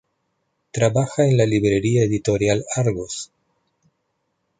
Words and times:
Trabaja 0.71 1.27
en 1.27 1.37
la 1.37 1.45
librería 1.45 2.03
editorial 2.03 2.65
Argos. 2.75 3.31